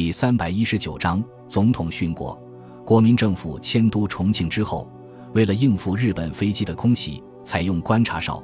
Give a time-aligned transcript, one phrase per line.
[0.00, 2.32] 第三百一十九章总统殉国。
[2.86, 4.90] 国民政府迁都重庆之后，
[5.34, 8.42] 为了应付日本飞机的空袭，采用观察哨、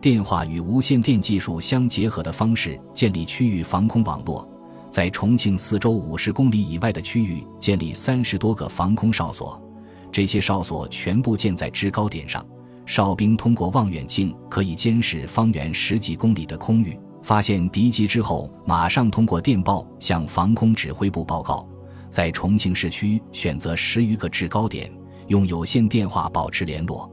[0.00, 4.44] 电话与无线电技术相结合的方式，建立区域防空网络。
[4.90, 9.62] 在重庆四周五十公里以外的区域建立三十多个防空哨所，
[10.10, 12.44] 这些哨所全部建在制高点上，
[12.84, 16.98] 哨兵通过望远镜可以监视方圆十几公里的空域。
[17.26, 21.68] 发现敌机之后，马上通过电报向防空指挥部报告。
[22.08, 24.88] 在重庆市区选择十余个制高点，
[25.26, 27.10] 用有线电话保持联络。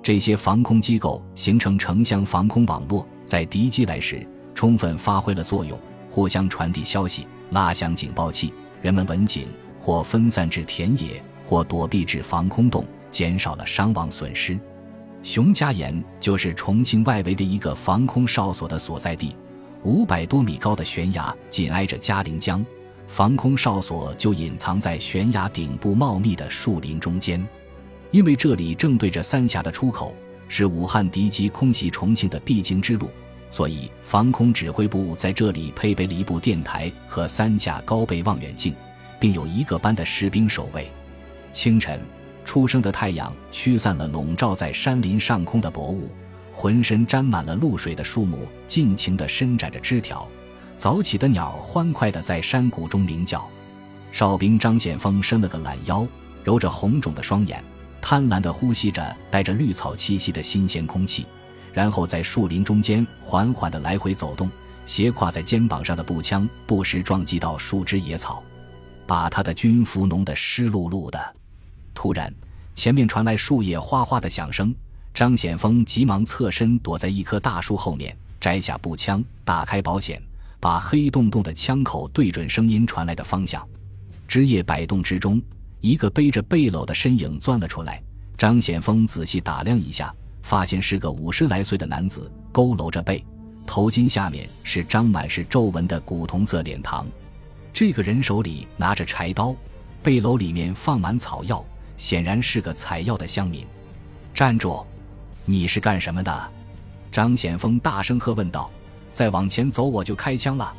[0.00, 4.24] 这些防空机构形成城乡防空网络，在敌机来时
[4.54, 5.76] 充分发挥了作用，
[6.08, 8.54] 互相传递消息，拉响警报器。
[8.80, 9.48] 人们闻警
[9.80, 14.56] 或分散至田野，或躲避至防空洞，减少了伤亡损失。
[15.20, 19.34] 熊家岩就是重庆外围的一个防空哨所的所在地。
[19.88, 22.62] 五百多米高的悬崖紧挨着嘉陵江，
[23.06, 27.42] 防空哨所就隐藏在悬崖顶部茂密的树林中间。
[28.10, 30.14] 因为这里正对着三峡的出口，
[30.46, 33.08] 是武汉敌机空袭重庆的必经之路，
[33.50, 38.74] 所以防空指挥部在这里配备了一部电台和三架高倍望远镜，
[39.18, 40.86] 并有一个班的士兵守卫。
[41.50, 41.98] 清晨，
[42.44, 46.10] 初升的太阳驱散了笼罩在山林上空的薄雾。
[46.60, 50.26] 浑身沾满了露水的树木尽情地伸展着枝条，
[50.76, 53.48] 早起的鸟欢快地在山谷中鸣叫。
[54.10, 56.04] 哨兵张显峰伸了个懒腰，
[56.42, 57.62] 揉着红肿的双眼，
[58.02, 61.26] 贪婪地呼吸着带着绿草气息的新鲜空气，
[61.72, 64.50] 然后在树林中间缓缓地来回走动，
[64.84, 68.42] 斜挎在肩膀上的步枪不时撞击到树枝野草，
[69.06, 71.36] 把他的军服弄得湿漉漉的。
[71.94, 72.34] 突然，
[72.74, 74.74] 前面传来树叶哗哗的响声。
[75.14, 80.22] 张显峰急忙侧身躲在一棵大树后面，摘下步枪，打开保险，
[80.60, 83.66] 把黑洞洞的枪口对准声音传来的方向。
[84.28, 85.42] 枝叶摆动之中，
[85.80, 88.00] 一个背着背篓的身影钻了出来。
[88.36, 93.24] 张显峰仔细打量一下，发现是个五十来岁的男子，佝偻着背，
[93.66, 97.04] 头巾下面是张满是皱纹的古铜色脸庞。
[97.72, 99.52] 这个人手里拿着柴刀，
[100.02, 101.64] 背篓里面放满草药，
[101.96, 103.66] 显然是个采药的乡民。
[104.32, 104.86] 站住！
[105.50, 106.50] 你是干什么的？
[107.10, 108.70] 张显峰大声喝问道
[109.10, 110.76] ：“再往前走，我就开枪了！”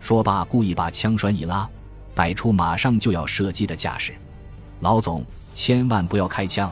[0.00, 1.66] 说罢，故意把枪栓一拉，
[2.14, 4.12] 摆出马上就要射击的架势。
[4.80, 5.24] 老总，
[5.54, 6.70] 千万不要开枪！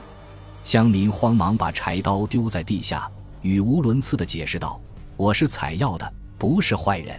[0.63, 4.79] 乡民慌忙把柴刀丢在地下，语无伦次地解释道
[5.17, 7.19] ：“我是采药的，不是坏人。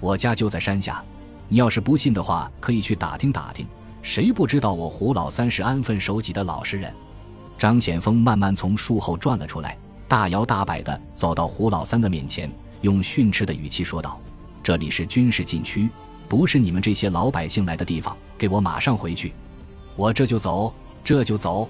[0.00, 1.00] 我家就在山下，
[1.46, 3.64] 你要是不信的话，可以去打听打听。
[4.02, 6.92] 谁不知道我胡老三是安分守己的老实人？”
[7.56, 9.76] 张显峰慢慢从树后转了出来，
[10.08, 12.50] 大摇大摆地走到胡老三的面前，
[12.82, 14.20] 用训斥的语气说道
[14.62, 15.88] ：“这里是军事禁区，
[16.28, 19.32] 不是你们这些老百姓来的地方，给我马上回去！
[19.96, 21.68] 我这就走，这就走！”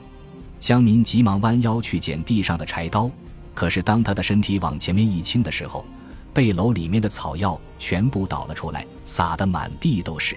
[0.59, 3.11] 乡民急忙弯腰去捡地上的柴刀，
[3.55, 5.85] 可是当他的身体往前面一倾的时候，
[6.33, 10.37] 背篓里面的草药全部倒了出来，撒得满地都是。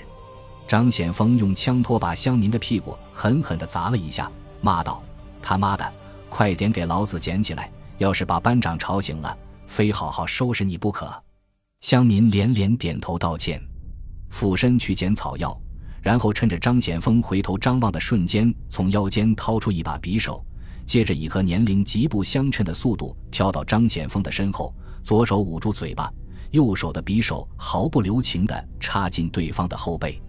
[0.67, 5.01] 张显峰用枪托把乡民的屁股狠狠地砸了一下，骂道。
[5.49, 5.93] 他妈的，
[6.27, 7.71] 快点给老子捡起来！
[7.99, 11.09] 要是把班长吵醒了，非好好收拾你不可！
[11.79, 13.57] 乡民连连点头道歉，
[14.29, 15.57] 俯身去捡草药，
[16.01, 20.45] 然后趁着张显峰回头张望的瞬间，从腰间掏出一把匕首，
[20.85, 26.11] 接着以和年龄极不相称的速度跳到张显峰的身后，左手捂住嘴巴，
[26.51, 30.21] 右手的匕首毫不留情地插进对方的后背。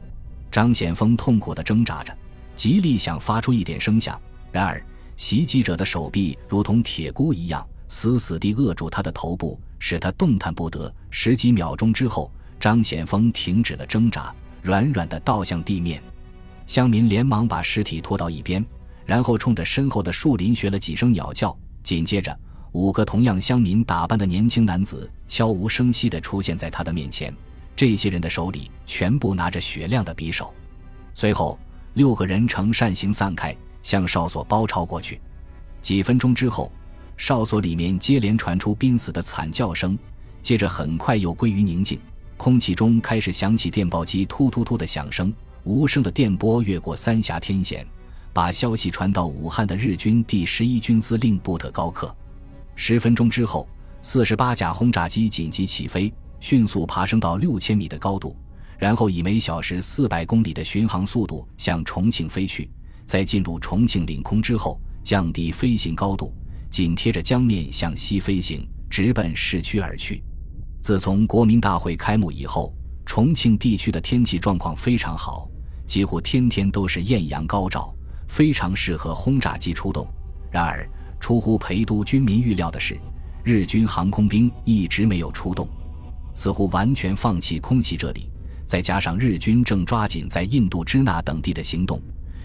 [0.48, 2.16] 张显峰痛苦地挣扎着，
[2.54, 4.16] 极力想发出一点声响，
[4.52, 4.80] 然而。
[5.18, 10.94] 袭击者的手臂如同铁箍一样，死死地扼住他的头部，使他动弹不得。
[11.10, 12.30] 十几秒钟之后，
[12.60, 16.00] 张显峰停止了挣扎，软软地倒向地面。
[16.66, 18.64] 乡民连忙把尸体拖到一边，
[19.04, 21.54] 然后冲着身后的树林学了几声鸟叫。
[21.82, 22.38] 紧接着，
[22.70, 27.34] 五个同样乡民打扮的年轻男子悄无声息地出现在他的面前。
[27.74, 30.54] 这些人的手里全部拿着雪亮的匕首。
[31.12, 31.58] 随后，
[31.94, 33.52] 六个人呈扇形散开。
[33.88, 35.18] 向哨所包抄过去。
[35.80, 36.70] 几分钟之后，
[37.16, 39.98] 哨所里面接连传出濒死的惨叫声，
[40.42, 41.98] 接着很快又归于宁静。
[42.36, 45.32] 空气中开始响起电报机突突突的响声，
[45.64, 47.86] 无声的电波越过三峡天险，
[48.30, 52.14] 把消息传到武汉的日军第十一军司令部特高克。
[52.76, 53.66] 十分钟之后，
[54.02, 58.36] 四十八架轰炸机紧急起飞，迅速爬升到六千米的高度，
[58.76, 62.70] 然后以每小时四百公里的巡航速度向重庆飞去。
[63.08, 66.30] 在进入重庆领空之后，降低飞行高度，
[66.70, 70.22] 紧贴着江面向西飞行，直奔市区而去。
[70.82, 72.70] 自从国民大会开幕以后，
[73.06, 75.48] 重庆地区的天气状况非常好，
[75.86, 77.90] 几乎天天都是艳阳高照，
[78.28, 80.06] 非常适合轰炸机出动。
[80.50, 80.86] 然而，
[81.18, 83.00] 出乎陪都军民预料的是，
[83.42, 85.66] 日军航空兵一直没有出动，
[86.34, 88.28] 似乎完全放弃空袭这里。
[88.66, 91.98] 再加上日军正抓紧在印度支那等地的行动，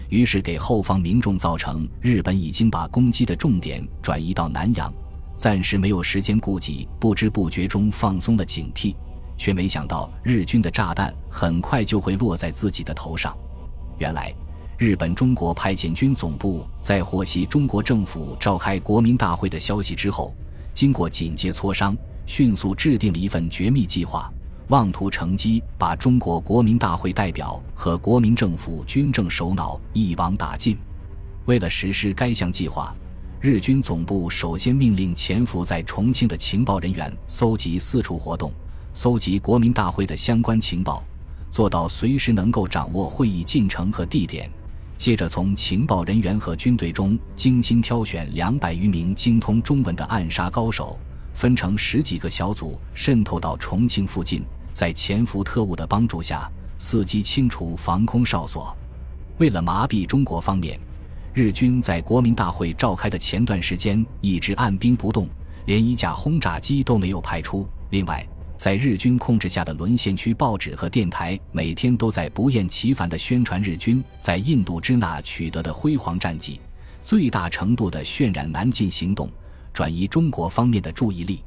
[0.08, 4.92] 于是给后方民众造成日本已经把攻击的重点转移到南洋，
[5.36, 8.94] 暂时没有时间顾及，不知不觉中放松了警惕，
[9.36, 13.36] 却没想到日军的炸弹很快就会落在自己的头上。
[13.98, 14.32] 原来，
[14.76, 20.34] 日本中国派遣军总部在获悉中国政府召开国民大会的消息之后，
[20.72, 21.96] 经过紧接磋商，
[22.26, 24.32] 迅速制定了一份绝密计划。
[24.74, 30.76] 妄图乘机把中国国民大会代表和国民政府军政首脑一网打尽。
[31.44, 32.92] 为了实施该项计划，
[33.40, 38.52] 日军总部首先命令潜伏在重庆的情报人员搜集四处活动，
[38.92, 41.04] 搜集国民大会的相关情报，
[41.52, 44.50] 做到随时能够掌握会议进程和地点。
[44.98, 50.98] 接着，从情报人员和军队中精心挑选两百余名精通中文的暗杀高手。
[51.32, 54.44] 分成十几个小组，渗透到重庆附近，
[54.74, 58.76] 在潜伏特务的帮助下，伺机清除防空哨所。
[59.38, 60.78] 为了麻痹中国方面，
[61.32, 65.28] 日军在国民大会召开的前段时间一直按兵不动，
[65.66, 67.66] 连一架轰炸机都没有派出。
[67.90, 68.26] 另外，
[68.56, 76.60] 在日军控制下的沦陷区报纸和电台每天都在不厌其烦地宣传日军在印度支那取得的辉煌战绩，
[77.00, 79.30] 最大程度地渲染南进行动。
[79.72, 81.42] 转移中国方面的注意力。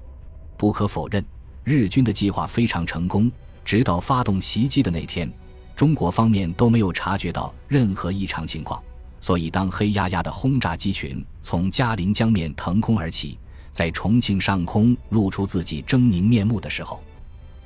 [0.57, 1.23] 不可否认，
[1.69, 3.29] 日军的计划非常成功。
[3.65, 5.29] 直到发动袭击的那天，
[5.75, 8.81] 中国方面都没有察觉到任何异常情况。
[9.19, 13.37] 所以，当黑压压的轰炸机群从嘉陵江面腾空而起，
[13.69, 17.03] 在重庆上空露出自己狰狞面目的时候，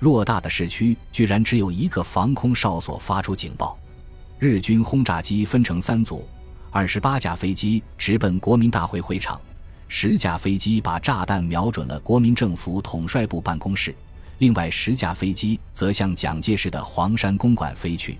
[0.02, 3.78] 偌大的市区居然只有一个防空哨所发出警报。
[4.40, 6.28] 日军轰炸机分成三组，
[6.72, 9.40] 二十八架飞机直奔国民大会会场。
[9.94, 13.94] 十架飞机把炸弹瞄准了国民政府统帅部办公室，
[14.38, 18.18] 另外十架飞机则向蒋介石的黄山公馆飞去。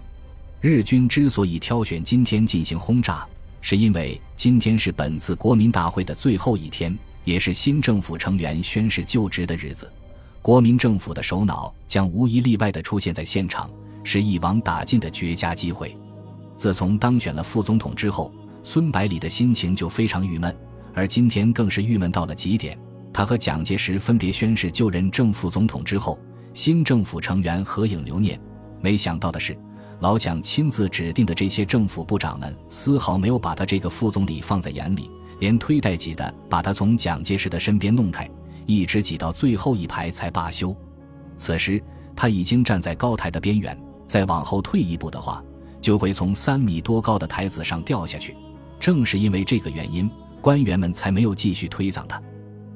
[0.60, 3.26] 日军之所以挑选今天进行轰炸，
[3.62, 9.90] 是因为今天是本次国民大会的最后一天，也是新政府成员宣誓就职的日子。
[10.42, 13.72] 国民政府的首脑将无一例外地出现在现场，
[14.04, 15.96] 是一网打尽的绝佳机会。
[16.54, 18.30] 自从当选了副总统之后，
[18.62, 20.54] 孙百里的心情就非常郁闷。
[20.94, 22.78] 而今天更是郁闷到了极点。
[23.14, 26.18] 他和蒋介石分别宣誓就任正副总统之后，
[26.54, 28.40] 新政府成员合影留念。
[28.80, 29.58] 没想到的是，
[30.00, 38.30] 老蒋亲自指定的这些政府部长们，丝毫没有把他这个副总理放在眼里，连推带挤的把他从蒋介石的身边弄开，
[38.66, 40.76] 一直挤到最后一排才罢休。
[41.36, 41.84] 此时
[42.16, 43.78] 他已经站在高台的边缘，
[44.08, 45.44] 再往后退一步的话，
[45.82, 48.36] 就会从三米多高的台子上掉下去。
[48.80, 50.10] 正是因为这个原因。
[50.42, 52.22] 官员们才没有继续推搡他。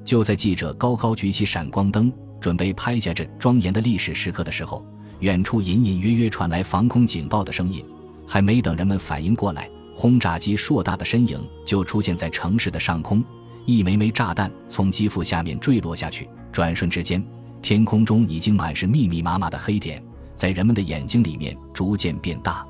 [0.04, 4.86] 就在记者高高举起闪光灯，准备拍下这庄严的历史时刻的时候，
[5.20, 7.84] 远处隐隐约约传来防空警报的声音。
[8.28, 13.24] 还没等人们反应过来，轰炸机硕大的身影就出现在城市的上空，
[13.66, 16.30] 一枚枚炸弹从机腹下面坠落下去。
[16.52, 17.24] 转瞬之间，
[17.62, 20.04] 天空中已经满是密密麻麻的黑点，
[20.36, 22.66] 在人们的眼睛里面逐渐变大。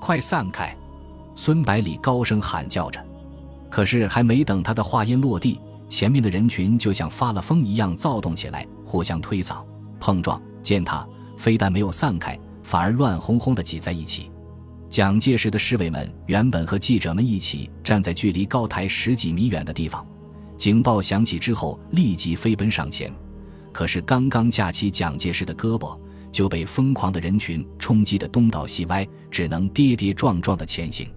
[0.00, 0.76] 快散开！
[1.34, 3.02] 孙百里高声喊叫着。
[3.70, 9.64] 可是还没等他的话音落地，前面的人群就像发了疯一样躁动起来，互相推搡、
[10.00, 11.06] 碰撞、践踏，
[11.36, 14.30] 非但没有散开，反而乱哄哄地挤在一起。
[14.88, 20.06] 蒋介石的侍卫们原本和记者们一起站在距离高台十几米远的地方，
[20.56, 23.12] 警报响起之后立即飞奔上前，
[23.72, 25.98] 可是刚刚架起蒋介石的胳膊，
[26.30, 31.08] 就被疯狂的人群冲击得东倒西歪，只能跌跌撞撞地前行。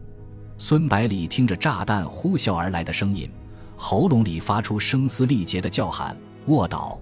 [0.62, 3.32] 孙百里听着炸弹呼啸而来的声音，
[3.78, 6.16] 喉咙里发出声嘶力竭的叫喊
[6.48, 7.00] ：“卧倒！”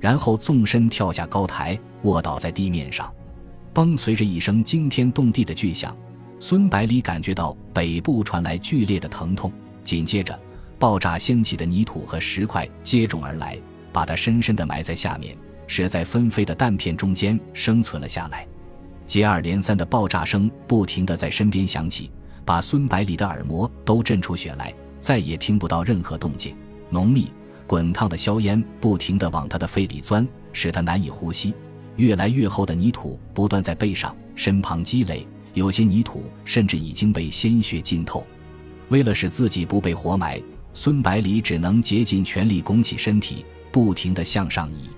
[0.00, 3.10] 然后纵身跳下高台，卧倒在地面上。
[3.72, 3.96] 崩！
[3.96, 5.96] 随着一声惊天动地的巨响，
[6.40, 9.52] 孙百里感觉到北部传来剧烈的疼痛，
[9.84, 10.36] 紧接着，
[10.76, 13.56] 爆炸掀起的泥土和石块接踵而来，
[13.92, 15.36] 把他深深地埋在下面，
[15.68, 18.44] 使在纷飞的弹片中间生存了下来。
[19.06, 22.10] 接二连三的爆炸声不停地在身边响起。
[22.48, 26.56] 把孙百里的耳膜都震出血来，再也听不到任何动静。
[26.88, 27.30] 浓密、
[27.66, 31.52] 滚烫的硝烟不停地往他的肺里钻，使他难以呼吸。
[31.96, 38.26] 越来越厚的泥土不断在背上、身旁积累，有些泥土甚至已经被鲜血浸透。
[38.88, 44.88] 为了使自己不被活埋，孙百里只能竭尽全力拱起身体，不停地向上移。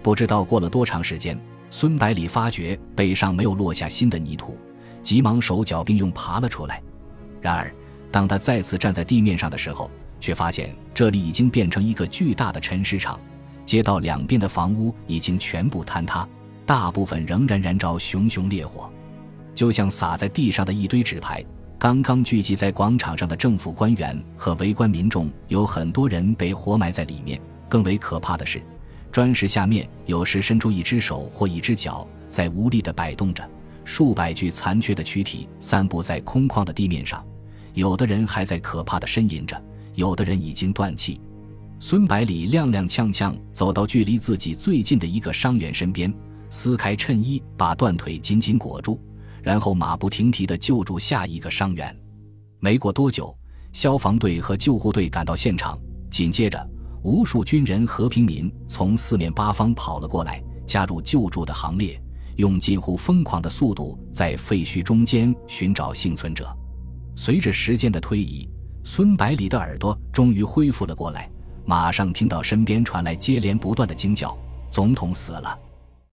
[0.00, 1.36] 不知道过了多长时间，
[1.70, 4.56] 孙百里发觉背上没有落下新的泥土，
[5.04, 6.82] 急忙手脚并用爬了出来。
[7.40, 7.72] 然而，
[8.10, 13.20] 当他再次站在地面上的时候，却发现这里已经变成一个巨大的沉尸场，
[13.66, 16.26] 街道两边的房屋已经全部坍塌，
[16.64, 18.90] 大部分仍然燃着熊熊烈火，
[19.54, 21.44] 就像洒在地上的一堆纸牌。
[21.78, 27.38] 刚刚聚集在广场上的政府官员和围观民众，有很多人被活埋在里面。
[27.68, 28.62] 更为可怕的是，
[29.12, 33.46] 砖石下面有时伸出一只手或一只脚，在无力地摆动着。
[33.84, 37.24] 数百具残缺的躯体散布在空旷的地面上，
[37.74, 39.62] 有的人还在可怕的呻吟着，
[39.94, 41.20] 有的人已经断气。
[41.78, 46.12] 孙百里踉踉跄跄走到距离自己最近的一个伤员身边，
[46.48, 48.98] 撕开衬衣，把断腿紧紧裹住。
[49.42, 51.94] 然后马不停蹄地救助下一个伤员。
[52.60, 53.36] 没过多久，
[53.72, 55.78] 消防队和救护队赶到现场，
[56.10, 56.66] 紧接着，
[57.02, 62.00] 无数军人和平民从四面八方跑了过来，加入救助的行列，
[62.36, 66.46] 用近乎疯狂的速度在废墟中间寻找幸存者。
[67.16, 68.48] 随着时间的推移，
[68.82, 71.30] 孙百里的耳朵终于恢复了过来，
[71.64, 74.36] 马上听到身边传来接连不断的惊叫
[74.70, 75.58] ：“总统死了！”